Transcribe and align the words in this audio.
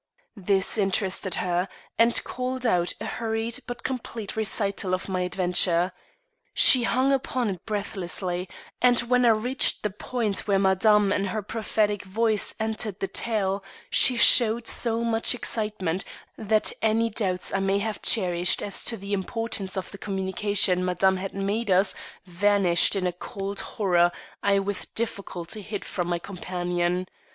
This 0.35 0.79
interested 0.79 1.35
her, 1.35 1.67
and 1.99 2.23
called 2.23 2.65
out 2.65 2.91
a 2.99 3.05
hurried 3.05 3.59
but 3.67 3.83
complete 3.83 4.35
recital 4.35 4.95
of 4.95 5.07
my 5.07 5.21
adventure. 5.21 5.91
She 6.55 6.81
hung 6.81 7.13
upon 7.13 7.51
it 7.51 7.65
breathlessly, 7.67 8.49
and 8.81 8.99
when 9.01 9.25
I 9.25 9.29
reached 9.29 9.83
the 9.83 9.91
point 9.91 10.47
where 10.47 10.57
Madame 10.57 11.11
and 11.11 11.27
her 11.29 11.43
prophetic 11.43 12.03
voice 12.03 12.55
entered 12.59 12.99
the 12.99 13.07
tale, 13.07 13.63
she 13.91 14.17
showed 14.17 14.65
so 14.65 15.03
much 15.03 15.35
excitement 15.35 16.03
that 16.35 16.73
any 16.81 17.11
doubts 17.11 17.53
I 17.53 17.59
may 17.59 17.77
have 17.77 18.01
cherished 18.01 18.63
as 18.63 18.83
to 18.85 18.97
the 18.97 19.13
importance 19.13 19.77
of 19.77 19.91
the 19.91 19.99
communication 19.99 20.83
Madame 20.83 21.17
had 21.17 21.35
made 21.35 21.69
us 21.69 21.93
vanished 22.25 22.95
in 22.95 23.05
a 23.05 23.13
cold 23.13 23.59
horror 23.59 24.11
I 24.41 24.57
with 24.57 24.91
difficulty 24.95 25.61
hid 25.61 25.85
from 25.85 26.07
my 26.07 26.17
companion. 26.17 27.05